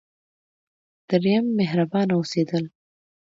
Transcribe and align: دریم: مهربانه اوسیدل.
دریم: 1.09 1.45
مهربانه 1.59 2.13
اوسیدل. 2.17 2.63